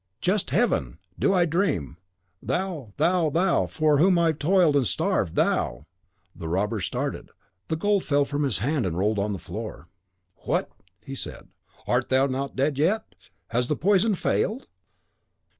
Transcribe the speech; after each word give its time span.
"Just 0.19 0.49
Heaven! 0.49 0.97
do 1.19 1.31
I 1.31 1.45
dream! 1.45 1.95
Thou 2.41 2.91
thou 2.97 3.29
thou, 3.29 3.67
for 3.67 3.99
whom 3.99 4.17
I 4.17 4.31
toiled 4.31 4.75
and 4.75 4.87
starved! 4.87 5.35
THOU!" 5.35 5.85
The 6.35 6.47
robber 6.47 6.79
started; 6.81 7.29
the 7.67 7.75
gold 7.75 8.03
fell 8.03 8.25
from 8.25 8.41
his 8.41 8.57
hand, 8.57 8.87
and 8.87 8.97
rolled 8.97 9.19
on 9.19 9.31
the 9.31 9.37
floor. 9.37 9.89
"What!" 10.37 10.71
he 11.03 11.13
said, 11.13 11.49
"art 11.85 12.09
thou 12.09 12.25
not 12.25 12.55
dead 12.55 12.79
yet? 12.79 13.13
Has 13.49 13.67
the 13.67 13.75
poison 13.75 14.15
failed?" 14.15 14.65